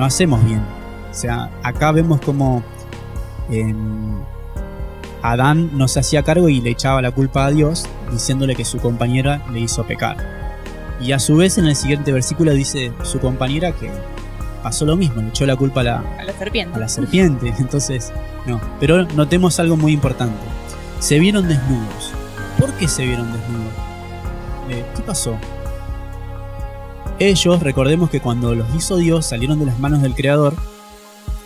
no 0.00 0.06
hacemos 0.06 0.42
bien. 0.44 0.62
O 1.10 1.14
sea, 1.14 1.50
acá 1.62 1.92
vemos 1.92 2.20
como 2.22 2.62
em, 3.50 4.14
Adán 5.22 5.70
no 5.76 5.88
se 5.88 6.00
hacía 6.00 6.22
cargo 6.22 6.48
y 6.48 6.60
le 6.62 6.70
echaba 6.70 7.02
la 7.02 7.10
culpa 7.10 7.44
a 7.44 7.50
Dios, 7.50 7.84
diciéndole 8.10 8.56
que 8.56 8.64
su 8.64 8.78
compañera 8.78 9.44
le 9.52 9.60
hizo 9.60 9.86
pecar. 9.86 10.16
Y 11.00 11.12
a 11.12 11.18
su 11.18 11.36
vez 11.36 11.58
en 11.58 11.66
el 11.66 11.76
siguiente 11.76 12.12
versículo 12.12 12.52
dice 12.52 12.92
su 13.02 13.20
compañera 13.20 13.72
que 13.72 13.90
pasó 14.62 14.86
lo 14.86 14.96
mismo, 14.96 15.20
le 15.20 15.28
echó 15.28 15.44
la 15.44 15.56
culpa 15.56 15.80
a 15.80 15.84
la, 15.84 16.04
A 16.18 16.24
la 16.24 16.32
serpiente. 16.32 16.76
a 16.76 16.78
la 16.80 16.88
serpiente. 16.88 17.54
Entonces, 17.58 18.10
no. 18.46 18.58
Pero 18.80 19.04
notemos 19.04 19.60
algo 19.60 19.76
muy 19.76 19.92
importante. 19.92 20.38
Se 20.98 21.18
vieron 21.18 21.46
desnudos. 21.46 22.12
¿Por 22.58 22.72
qué 22.74 22.88
se 22.88 23.04
vieron 23.04 23.30
desnudos? 23.32 23.72
Eh, 24.70 24.84
¿Qué 24.96 25.02
pasó? 25.02 25.36
Ellos, 27.22 27.62
recordemos 27.62 28.08
que 28.08 28.22
cuando 28.22 28.54
los 28.54 28.74
hizo 28.74 28.96
Dios, 28.96 29.26
salieron 29.26 29.58
de 29.58 29.66
las 29.66 29.78
manos 29.78 30.00
del 30.00 30.14
Creador, 30.14 30.54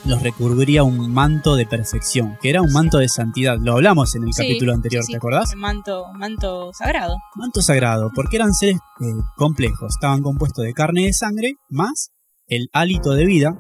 los 0.04 0.22
recubría 0.22 0.84
un 0.84 1.12
manto 1.12 1.56
de 1.56 1.66
perfección, 1.66 2.38
que 2.40 2.48
era 2.48 2.62
un 2.62 2.72
manto 2.72 2.98
de 2.98 3.08
santidad. 3.08 3.58
Lo 3.58 3.72
hablamos 3.72 4.14
en 4.14 4.22
el 4.22 4.32
Sí, 4.32 4.42
capítulo 4.42 4.72
anterior, 4.72 5.02
sí, 5.02 5.06
sí. 5.08 5.12
¿te 5.14 5.16
acordás? 5.16 5.52
El 5.52 5.58
manto, 5.58 6.04
manto 6.14 6.72
sagrado. 6.72 7.16
Manto 7.34 7.60
sagrado, 7.60 8.12
porque 8.14 8.36
eran 8.36 8.54
seres 8.54 8.76
eh, 9.00 9.04
complejos. 9.36 9.94
Estaban 9.96 10.22
compuestos 10.22 10.64
de 10.64 10.72
carne 10.74 11.02
y 11.02 11.06
de 11.06 11.12
sangre, 11.12 11.54
más 11.70 12.12
el 12.46 12.68
hálito 12.72 13.10
de 13.10 13.26
vida, 13.26 13.58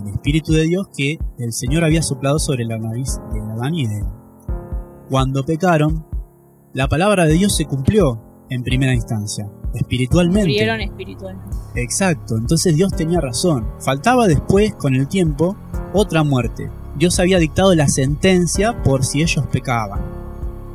el 0.00 0.12
Espíritu 0.14 0.52
de 0.52 0.68
Dios 0.68 0.86
que 0.96 1.18
el 1.40 1.52
Señor 1.52 1.82
había 1.82 2.02
soplado 2.02 2.38
sobre 2.38 2.64
la 2.64 2.78
nariz 2.78 3.18
de 3.32 3.40
Adán 3.40 3.74
y 3.74 3.88
de. 3.88 4.04
Cuando 5.10 5.44
pecaron, 5.44 6.06
la 6.74 6.86
palabra 6.86 7.24
de 7.24 7.32
Dios 7.32 7.56
se 7.56 7.64
cumplió 7.64 8.22
en 8.50 8.62
primera 8.62 8.94
instancia, 8.94 9.50
espiritualmente. 9.76 10.48
Murieron 10.48 10.80
espiritualmente. 10.80 11.56
Exacto, 11.74 12.36
entonces 12.36 12.76
Dios 12.76 12.92
tenía 12.92 13.20
razón. 13.20 13.66
Faltaba 13.78 14.26
después, 14.26 14.74
con 14.74 14.94
el 14.94 15.08
tiempo, 15.08 15.56
otra 15.92 16.24
muerte. 16.24 16.70
Dios 16.96 17.18
había 17.20 17.38
dictado 17.38 17.74
la 17.74 17.88
sentencia 17.88 18.82
por 18.82 19.04
si 19.04 19.22
ellos 19.22 19.44
pecaban. 19.46 20.00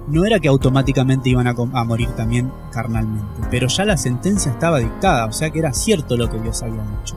No 0.08 0.26
era 0.26 0.40
que 0.40 0.48
automáticamente 0.48 1.30
iban 1.30 1.48
a, 1.48 1.52
a 1.52 1.84
morir 1.84 2.10
también 2.10 2.52
carnalmente, 2.72 3.42
pero 3.50 3.68
ya 3.68 3.86
la 3.86 3.98
sentencia 3.98 4.52
estaba 4.52 4.80
dictada, 4.80 5.26
o 5.26 5.32
sea 5.32 5.50
que 5.50 5.60
era 5.60 5.74
cierto 5.74 6.18
lo 6.18 6.30
que 6.30 6.40
Dios 6.40 6.62
había 6.62 6.84
dicho. 7.00 7.16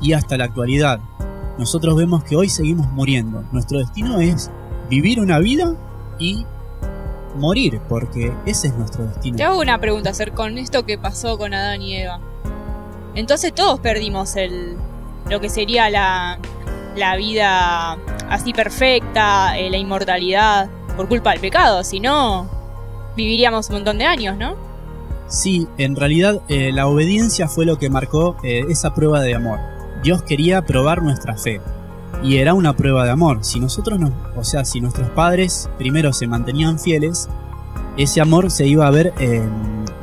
Y 0.00 0.12
hasta 0.12 0.36
la 0.36 0.44
actualidad, 0.44 1.00
nosotros 1.58 1.96
vemos 1.96 2.24
que 2.24 2.36
hoy 2.36 2.48
seguimos 2.48 2.90
muriendo. 2.92 3.44
Nuestro 3.52 3.78
destino 3.78 4.20
es 4.20 4.50
vivir 4.90 5.20
una 5.20 5.38
vida 5.38 5.74
y 6.18 6.44
morir, 7.36 7.80
porque 7.88 8.32
ese 8.46 8.68
es 8.68 8.74
nuestro 8.74 9.04
destino. 9.04 9.36
Te 9.36 9.44
hago 9.44 9.60
una 9.60 9.78
pregunta, 9.78 10.12
Ser, 10.14 10.32
con 10.32 10.58
esto 10.58 10.84
que 10.84 10.98
pasó 10.98 11.38
con 11.38 11.54
Adán 11.54 11.82
y 11.82 11.96
Eva. 11.96 12.20
Entonces 13.14 13.54
todos 13.54 13.80
perdimos 13.80 14.36
el 14.36 14.76
lo 15.28 15.40
que 15.40 15.48
sería 15.48 15.90
la, 15.90 16.38
la 16.96 17.16
vida 17.16 17.98
así 18.28 18.52
perfecta, 18.52 19.58
eh, 19.58 19.70
la 19.70 19.76
inmortalidad, 19.76 20.68
por 20.96 21.08
culpa 21.08 21.30
del 21.32 21.40
pecado. 21.40 21.82
Si 21.84 22.00
no, 22.00 22.48
viviríamos 23.16 23.68
un 23.68 23.76
montón 23.76 23.98
de 23.98 24.04
años, 24.04 24.36
¿no? 24.36 24.56
Sí, 25.28 25.66
en 25.76 25.96
realidad 25.96 26.40
eh, 26.48 26.70
la 26.72 26.86
obediencia 26.86 27.48
fue 27.48 27.66
lo 27.66 27.78
que 27.78 27.90
marcó 27.90 28.36
eh, 28.42 28.64
esa 28.68 28.94
prueba 28.94 29.20
de 29.20 29.34
amor. 29.34 29.58
Dios 30.02 30.22
quería 30.22 30.62
probar 30.62 31.02
nuestra 31.02 31.36
fe. 31.36 31.60
Y 32.22 32.38
era 32.38 32.54
una 32.54 32.74
prueba 32.74 33.04
de 33.04 33.10
amor. 33.10 33.38
Si 33.42 33.60
nosotros 33.60 34.00
no, 34.00 34.12
o 34.36 34.44
sea, 34.44 34.64
si 34.64 34.80
nuestros 34.80 35.10
padres 35.10 35.68
primero 35.78 36.12
se 36.12 36.26
mantenían 36.26 36.78
fieles, 36.78 37.28
ese 37.96 38.20
amor 38.20 38.50
se 38.50 38.66
iba 38.66 38.86
a 38.86 38.90
ver 38.90 39.12
eh, 39.18 39.42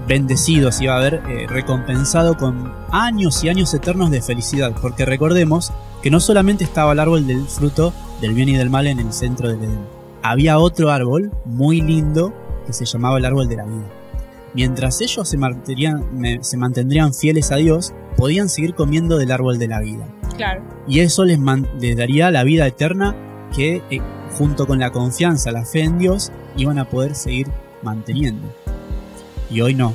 bendecido, 0.07 0.71
se 0.71 0.85
iba 0.85 0.95
a 0.95 0.99
ver 0.99 1.21
eh, 1.27 1.45
recompensado 1.47 2.37
con 2.37 2.71
años 2.91 3.43
y 3.43 3.49
años 3.49 3.73
eternos 3.73 4.11
de 4.11 4.21
felicidad. 4.21 4.73
Porque 4.81 5.05
recordemos 5.05 5.71
que 6.01 6.11
no 6.11 6.19
solamente 6.19 6.63
estaba 6.63 6.93
el 6.93 6.99
árbol 6.99 7.27
del 7.27 7.45
fruto 7.47 7.93
del 8.21 8.33
bien 8.33 8.49
y 8.49 8.57
del 8.57 8.69
mal 8.69 8.87
en 8.87 8.99
el 8.99 9.13
centro 9.13 9.49
del 9.49 9.63
Edén. 9.63 9.85
Había 10.21 10.59
otro 10.59 10.91
árbol 10.91 11.31
muy 11.45 11.81
lindo 11.81 12.33
que 12.65 12.73
se 12.73 12.85
llamaba 12.85 13.17
el 13.17 13.25
árbol 13.25 13.49
de 13.49 13.57
la 13.57 13.65
vida. 13.65 13.89
Mientras 14.53 15.01
ellos 15.01 15.27
se 15.27 15.37
se 16.41 16.57
mantendrían 16.57 17.13
fieles 17.13 17.51
a 17.51 17.55
Dios, 17.55 17.93
podían 18.23 18.47
seguir 18.47 18.73
comiendo 18.73 19.17
del 19.17 19.33
árbol 19.33 19.59
de 19.59 19.67
la 19.67 19.81
vida. 19.81 20.07
Claro. 20.37 20.63
Y 20.87 21.01
eso 21.01 21.25
les, 21.25 21.37
daría 21.97 22.31
la 22.31 22.45
vida 22.45 22.65
eterna 22.65 23.13
que, 23.53 23.81
eh, 23.89 23.99
junto 24.37 24.65
con 24.65 24.79
la 24.79 24.91
confianza, 24.91 25.51
la 25.51 25.65
fe 25.65 25.81
en 25.81 25.97
Dios, 25.97 26.31
iban 26.55 26.79
a 26.79 26.87
poder 26.87 27.15
seguir 27.15 27.49
manteniendo. 27.81 28.47
Y 29.51 29.59
hoy 29.59 29.73
no. 29.75 29.93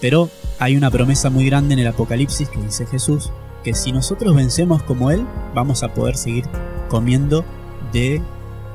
Pero 0.00 0.30
hay 0.60 0.76
una 0.76 0.92
promesa 0.92 1.28
muy 1.28 1.44
grande 1.46 1.74
en 1.74 1.80
el 1.80 1.88
Apocalipsis 1.88 2.48
que 2.48 2.60
dice 2.60 2.86
Jesús, 2.86 3.32
que 3.64 3.74
si 3.74 3.90
nosotros 3.90 4.36
vencemos 4.36 4.84
como 4.84 5.10
Él, 5.10 5.26
vamos 5.52 5.82
a 5.82 5.92
poder 5.92 6.16
seguir 6.16 6.44
comiendo 6.88 7.44
de 7.92 8.22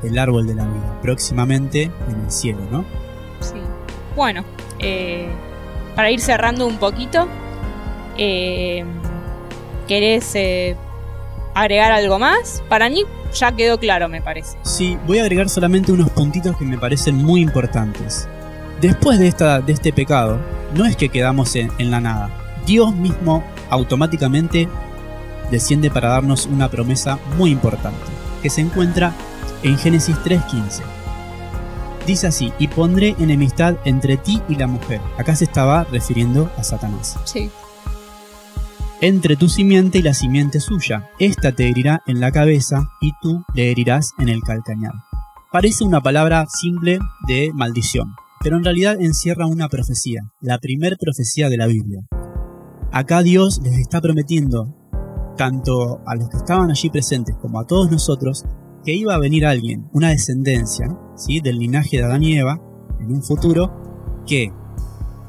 el 0.04 0.20
árbol 0.20 0.48
de 0.48 0.56
la 0.56 0.66
vida, 0.66 1.00
próximamente 1.02 1.84
en 1.84 2.26
el 2.26 2.30
cielo, 2.30 2.60
¿no? 2.70 2.84
Sí. 3.40 3.56
Bueno, 4.18 4.44
eh, 4.80 5.30
para 5.96 6.12
ir 6.12 6.20
cerrando 6.20 6.68
un 6.68 6.76
poquito, 6.76 7.30
eh, 8.18 8.86
¿querés 9.88 10.34
eh, 10.36 10.76
agregar 11.54 11.92
algo 11.92 12.20
más? 12.20 12.64
Para 12.70 12.90
mí 12.90 13.04
ya 13.34 13.52
quedó 13.54 13.80
claro, 13.80 14.10
me 14.10 14.22
parece. 14.22 14.58
Sí, 14.64 14.98
voy 15.08 15.20
a 15.20 15.24
agregar 15.24 15.50
solamente 15.50 15.92
unos 15.92 16.10
puntitos 16.10 16.58
que 16.58 16.66
me 16.66 16.78
parecen 16.78 17.16
muy 17.18 17.42
importantes. 17.42 18.28
Después 18.80 19.20
de, 19.20 19.28
esta, 19.28 19.62
de 19.62 19.74
este 19.74 19.94
pecado, 19.94 20.40
no 20.76 20.86
es 20.86 20.96
que 20.96 21.10
quedamos 21.10 21.56
en, 21.56 21.72
en 21.78 21.92
la 21.92 22.02
nada. 22.02 22.30
Dios 22.66 22.94
mismo 22.96 23.44
automáticamente 23.70 24.68
desciende 25.50 25.92
para 25.92 26.10
darnos 26.10 26.46
una 26.46 26.70
promesa 26.70 27.20
muy 27.38 27.52
importante, 27.52 28.00
que 28.42 28.50
se 28.50 28.62
encuentra 28.62 29.14
en 29.64 29.78
Génesis 29.78 30.16
3.15. 30.18 30.82
Dice 32.08 32.28
así, 32.28 32.52
y 32.58 32.68
pondré 32.68 33.16
enemistad 33.20 33.76
entre 33.86 34.18
ti 34.18 34.42
y 34.50 34.56
la 34.56 34.68
mujer. 34.68 35.00
Acá 35.18 35.36
se 35.36 35.44
estaba 35.44 35.84
refiriendo 35.84 36.52
a 36.58 36.64
Satanás 36.64 37.20
Sí. 37.26 37.52
Entre 39.02 39.36
tu 39.36 39.50
simiente 39.50 39.98
y 39.98 40.02
la 40.04 40.14
simiente 40.14 40.60
suya. 40.60 41.10
Esta 41.20 41.52
te 41.52 41.68
herirá 41.68 42.04
en 42.06 42.20
la 42.20 42.32
cabeza 42.32 42.88
y 43.02 43.12
tú 43.22 43.44
le 43.56 43.72
herirás 43.72 44.12
en 44.20 44.30
el 44.30 44.42
calcañar. 44.42 44.94
Parece 45.52 45.84
una 45.84 46.02
palabra 46.02 46.46
simple 46.48 47.00
de 47.28 47.52
maldición, 47.54 48.14
pero 48.42 48.58
en 48.58 48.64
realidad 48.64 49.02
encierra 49.02 49.48
una 49.48 49.68
profecía, 49.68 50.22
la 50.40 50.60
primer 50.60 50.98
profecía 51.00 51.50
de 51.50 51.58
la 51.58 51.66
Biblia. 51.66 52.08
Acá 52.92 53.24
Dios 53.24 53.60
les 53.64 53.78
está 53.78 54.02
prometiendo, 54.02 54.76
tanto 55.36 56.02
a 56.06 56.16
los 56.16 56.30
que 56.30 56.38
estaban 56.38 56.70
allí 56.70 56.90
presentes 56.90 57.36
como 57.42 57.60
a 57.60 57.66
todos 57.66 57.90
nosotros, 57.90 58.46
que 58.86 58.94
iba 58.94 59.16
a 59.16 59.20
venir 59.20 59.46
alguien, 59.46 59.90
una 59.94 60.10
descendencia, 60.10 60.88
¿sí? 61.16 61.42
del 61.42 61.58
linaje 61.58 61.98
de 61.98 62.04
Adán 62.04 62.24
y 62.24 62.38
Eva, 62.38 62.62
en 63.00 63.12
un 63.12 63.24
futuro, 63.24 64.24
que 64.28 64.52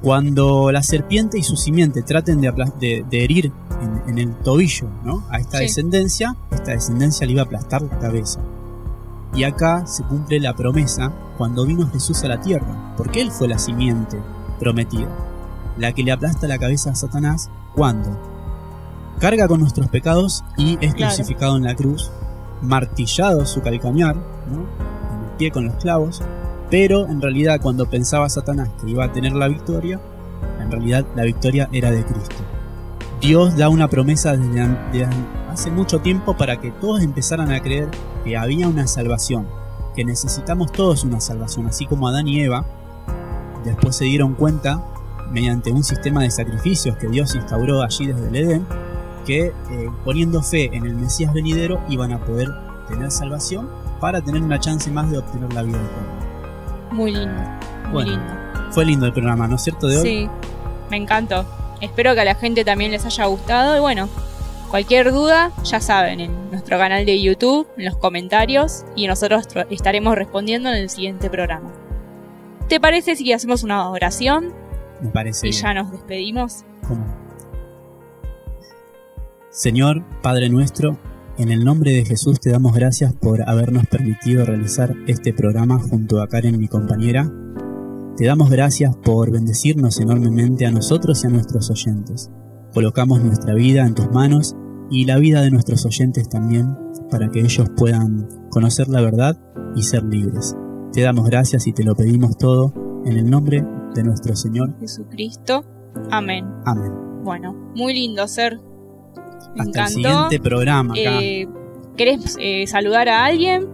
cuando 0.02 0.70
la 0.72 0.82
serpiente 0.82 1.38
y 1.38 1.42
su 1.42 1.56
simiente 1.56 2.02
traten 2.02 2.40
de, 2.40 2.48
apla- 2.48 2.72
de- 2.78 3.04
de 3.08 3.24
herir 3.24 3.52
en, 3.80 4.10
en 4.10 4.18
el 4.18 4.34
tobillo 4.38 4.88
¿no? 5.04 5.24
a 5.30 5.38
esta 5.38 5.58
Sí. 5.58 5.64
descendencia, 5.64 6.36
esta 6.50 6.72
descendencia 6.72 7.26
le 7.26 7.32
iba 7.34 7.42
a 7.42 7.44
aplastar 7.44 7.82
la 7.82 7.98
cabeza. 7.98 8.40
Y 9.34 9.44
acá 9.44 9.86
se 9.86 10.02
cumple 10.02 10.40
la 10.40 10.54
promesa 10.54 11.12
cuando 11.38 11.64
vino 11.64 11.88
Jesús 11.90 12.22
a 12.24 12.28
la 12.28 12.40
tierra, 12.40 12.94
porque 12.96 13.20
Él 13.22 13.30
fue 13.30 13.48
la 13.48 13.58
simiente 13.58 14.18
prometida, 14.58 15.08
la 15.78 15.92
que 15.92 16.02
le 16.02 16.12
aplasta 16.12 16.46
la 16.48 16.58
cabeza 16.58 16.90
a 16.90 16.94
Satanás 16.94 17.48
cuando 17.74 18.18
carga 19.20 19.46
con 19.48 19.60
nuestros 19.60 19.88
pecados 19.88 20.44
y 20.58 20.76
es 20.84 20.94
Claro. 20.94 21.14
crucificado 21.14 21.56
en 21.56 21.62
la 21.62 21.74
cruz 21.76 22.10
martillado 22.60 23.46
su 23.46 23.60
calcañar, 23.62 24.16
¿no? 24.16 24.58
en 24.60 25.24
el 25.24 25.36
pie 25.38 25.50
con 25.50 25.64
los 25.64 25.74
clavos, 25.76 26.20
pero 26.72 27.06
en 27.06 27.20
realidad 27.20 27.60
cuando 27.60 27.84
pensaba 27.84 28.30
Satanás 28.30 28.70
que 28.80 28.90
iba 28.90 29.04
a 29.04 29.12
tener 29.12 29.34
la 29.34 29.46
victoria, 29.46 30.00
en 30.58 30.70
realidad 30.70 31.04
la 31.14 31.24
victoria 31.24 31.68
era 31.70 31.90
de 31.90 32.02
Cristo. 32.02 32.36
Dios 33.20 33.58
da 33.58 33.68
una 33.68 33.88
promesa 33.88 34.34
desde 34.38 35.06
hace 35.50 35.70
mucho 35.70 35.98
tiempo 35.98 36.34
para 36.34 36.62
que 36.62 36.70
todos 36.70 37.02
empezaran 37.02 37.52
a 37.52 37.60
creer 37.60 37.90
que 38.24 38.38
había 38.38 38.68
una 38.68 38.86
salvación, 38.86 39.46
que 39.94 40.06
necesitamos 40.06 40.72
todos 40.72 41.04
una 41.04 41.20
salvación, 41.20 41.66
así 41.66 41.84
como 41.84 42.08
Adán 42.08 42.26
y 42.26 42.40
Eva 42.40 42.64
después 43.66 43.94
se 43.94 44.06
dieron 44.06 44.32
cuenta 44.32 44.82
mediante 45.30 45.72
un 45.72 45.84
sistema 45.84 46.22
de 46.22 46.30
sacrificios 46.30 46.96
que 46.96 47.08
Dios 47.08 47.34
instauró 47.34 47.82
allí 47.82 48.06
desde 48.06 48.28
el 48.28 48.36
Edén, 48.36 48.66
que 49.26 49.48
eh, 49.48 49.90
poniendo 50.06 50.42
fe 50.42 50.74
en 50.74 50.86
el 50.86 50.94
Mesías 50.94 51.34
venidero 51.34 51.82
iban 51.90 52.12
a 52.12 52.24
poder 52.24 52.48
tener 52.88 53.10
salvación 53.10 53.68
para 54.00 54.22
tener 54.22 54.42
una 54.42 54.58
chance 54.58 54.90
más 54.90 55.10
de 55.10 55.18
obtener 55.18 55.52
la 55.52 55.64
vida 55.64 55.76
eterna. 55.76 56.21
Muy 56.92 57.12
lindo, 57.12 57.42
muy 57.90 58.04
lindo. 58.04 58.32
Fue 58.70 58.84
lindo 58.84 59.06
el 59.06 59.12
programa, 59.12 59.48
¿no 59.48 59.56
es 59.56 59.62
cierto, 59.62 59.88
de 59.88 59.96
hoy? 59.96 60.02
Sí, 60.02 60.30
me 60.90 60.98
encantó. 60.98 61.46
Espero 61.80 62.14
que 62.14 62.20
a 62.20 62.24
la 62.24 62.34
gente 62.34 62.64
también 62.64 62.90
les 62.90 63.04
haya 63.04 63.24
gustado 63.26 63.76
y 63.76 63.80
bueno, 63.80 64.08
cualquier 64.70 65.10
duda, 65.10 65.52
ya 65.64 65.80
saben, 65.80 66.20
en 66.20 66.50
nuestro 66.50 66.78
canal 66.78 67.04
de 67.04 67.20
YouTube, 67.20 67.66
en 67.76 67.86
los 67.86 67.96
comentarios 67.96 68.84
y 68.94 69.06
nosotros 69.06 69.48
estaremos 69.70 70.14
respondiendo 70.14 70.68
en 70.68 70.76
el 70.76 70.90
siguiente 70.90 71.28
programa. 71.28 71.72
¿Te 72.68 72.78
parece 72.78 73.16
si 73.16 73.32
hacemos 73.32 73.62
una 73.64 73.88
oración? 73.90 74.52
Me 75.00 75.10
parece. 75.10 75.48
Y 75.48 75.52
ya 75.52 75.74
nos 75.74 75.90
despedimos. 75.90 76.64
¿Cómo? 76.86 77.04
Señor, 79.50 80.02
Padre 80.22 80.48
nuestro, 80.48 80.98
en 81.38 81.50
el 81.50 81.64
nombre 81.64 81.92
de 81.92 82.04
Jesús 82.04 82.40
te 82.40 82.50
damos 82.50 82.74
gracias 82.74 83.14
por 83.14 83.48
habernos 83.48 83.86
permitido 83.86 84.44
realizar 84.44 84.94
este 85.06 85.32
programa 85.32 85.78
junto 85.78 86.20
a 86.20 86.28
Karen, 86.28 86.58
mi 86.58 86.68
compañera. 86.68 87.30
Te 88.16 88.26
damos 88.26 88.50
gracias 88.50 88.94
por 88.96 89.30
bendecirnos 89.30 89.98
enormemente 90.00 90.66
a 90.66 90.70
nosotros 90.70 91.24
y 91.24 91.26
a 91.26 91.30
nuestros 91.30 91.70
oyentes. 91.70 92.30
Colocamos 92.74 93.22
nuestra 93.22 93.54
vida 93.54 93.86
en 93.86 93.94
tus 93.94 94.10
manos 94.10 94.54
y 94.90 95.06
la 95.06 95.16
vida 95.18 95.40
de 95.40 95.50
nuestros 95.50 95.86
oyentes 95.86 96.28
también 96.28 96.76
para 97.10 97.30
que 97.30 97.40
ellos 97.40 97.68
puedan 97.76 98.28
conocer 98.50 98.88
la 98.88 99.00
verdad 99.00 99.38
y 99.74 99.82
ser 99.82 100.04
libres. 100.04 100.54
Te 100.92 101.00
damos 101.00 101.28
gracias 101.28 101.66
y 101.66 101.72
te 101.72 101.84
lo 101.84 101.94
pedimos 101.94 102.36
todo 102.36 102.74
en 103.06 103.16
el 103.16 103.30
nombre 103.30 103.64
de 103.94 104.04
nuestro 104.04 104.36
Señor 104.36 104.78
Jesucristo. 104.78 105.64
Amén. 106.10 106.46
Amén. 106.66 106.92
Bueno, 107.24 107.54
muy 107.74 107.94
lindo 107.94 108.28
ser. 108.28 108.71
Me 109.54 109.62
Hasta 109.62 109.84
el 109.84 109.88
siguiente 109.88 110.40
programa. 110.40 110.94
Eh, 110.96 111.46
¿Querés 111.96 112.36
eh, 112.40 112.66
saludar 112.66 113.08
a 113.08 113.24
alguien? 113.24 113.68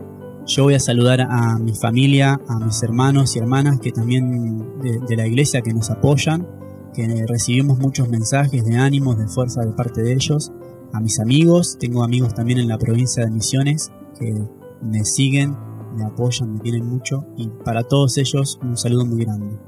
Yo 0.46 0.64
voy 0.64 0.74
a 0.74 0.80
saludar 0.80 1.20
a 1.20 1.58
mi 1.58 1.74
familia, 1.74 2.40
a 2.48 2.58
mis 2.58 2.82
hermanos 2.82 3.36
y 3.36 3.38
hermanas 3.38 3.78
que 3.80 3.92
también 3.92 4.80
de, 4.80 5.16
la 5.16 5.26
iglesia 5.26 5.60
que 5.60 5.74
nos 5.74 5.90
apoyan, 5.90 6.48
que 6.94 7.24
recibimos 7.28 7.78
muchos 7.78 8.08
mensajes 8.08 8.64
de 8.64 8.76
ánimos, 8.76 9.18
de 9.18 9.28
fuerza 9.28 9.60
de 9.60 9.72
parte 9.72 10.02
de 10.02 10.14
ellos, 10.14 10.52
a 10.92 11.00
mis 11.00 11.20
amigos, 11.20 11.76
tengo 11.78 12.02
amigos 12.02 12.34
también 12.34 12.58
en 12.58 12.68
la 12.68 12.78
provincia 12.78 13.24
de 13.24 13.30
Misiones 13.30 13.92
que 14.18 14.32
me 14.80 15.04
siguen 15.04 15.54
me 15.94 16.04
apoyan, 16.04 16.54
me 16.54 16.60
quieren 16.60 16.86
mucho 16.86 17.26
y 17.36 17.48
para 17.48 17.82
todos 17.82 18.16
ellos 18.18 18.58
un 18.62 18.76
saludo 18.76 19.04
muy 19.06 19.24
grande. 19.24 19.58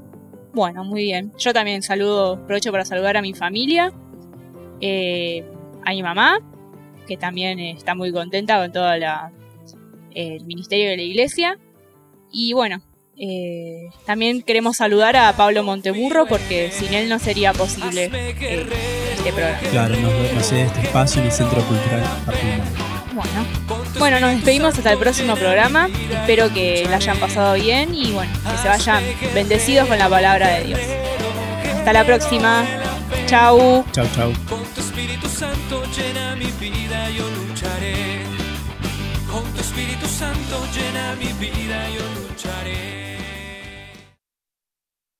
Bueno, 0.53 0.83
muy 0.83 1.03
bien. 1.03 1.31
Yo 1.37 1.53
también 1.53 1.81
saludo, 1.81 2.33
aprovecho 2.33 2.71
para 2.71 2.85
saludar 2.85 3.17
a 3.17 3.21
mi 3.21 3.33
familia, 3.33 3.93
eh, 4.81 5.45
a 5.85 5.91
mi 5.91 6.03
mamá, 6.03 6.39
que 7.07 7.17
también 7.17 7.59
está 7.59 7.95
muy 7.95 8.11
contenta 8.11 8.59
con 8.59 8.71
todo 8.71 8.95
la, 8.97 9.31
el 10.13 10.45
ministerio 10.45 10.89
de 10.89 10.97
la 10.97 11.03
iglesia. 11.03 11.59
Y 12.31 12.53
bueno, 12.53 12.81
eh, 13.17 13.89
también 14.05 14.41
queremos 14.41 14.77
saludar 14.77 15.15
a 15.15 15.33
Pablo 15.35 15.63
Monteburro 15.63 16.25
porque 16.27 16.71
sin 16.71 16.93
él 16.93 17.09
no 17.09 17.19
sería 17.19 17.53
posible 17.53 18.09
eh, 18.13 18.65
este 19.15 19.33
programa. 19.33 19.59
Claro, 19.71 19.95
nos, 19.97 20.33
nos 20.33 20.51
este 20.51 20.81
espacio 20.81 21.21
en 21.21 21.27
el 21.27 21.33
Centro 21.33 21.61
Cultural 21.63 22.03
bueno, 23.13 23.45
bueno, 23.99 24.19
nos 24.19 24.31
despedimos 24.31 24.77
hasta 24.77 24.91
el 24.91 24.97
próximo 24.97 25.35
programa. 25.35 25.89
Espero 26.09 26.51
que 26.53 26.85
la 26.89 26.97
hayan 26.97 27.17
pasado 27.17 27.55
bien 27.55 27.93
y 27.93 28.11
bueno, 28.11 28.31
que 28.49 28.57
se 28.57 28.67
vayan 28.67 29.03
bendecidos 29.33 29.87
con 29.87 29.97
la 29.97 30.09
palabra 30.09 30.47
de 30.47 30.63
Dios. 30.65 30.79
Hasta 31.75 31.93
la 31.93 32.05
próxima. 32.05 32.65
Chau. 33.27 33.85
Chau, 33.91 34.05
chau. 34.15 34.33
Santo 35.41 35.81
llena 35.97 36.35
mi 36.35 36.51
vida, 36.59 37.09
yo 37.09 37.27
lucharé. 37.27 38.21
Con 39.25 39.43
tu 39.53 39.59
Espíritu 39.59 40.05
Santo 40.05 40.67
llena 40.71 41.15
mi 41.15 41.33
vida, 41.33 41.89
yo 41.89 42.03
lucharé. 42.21 43.00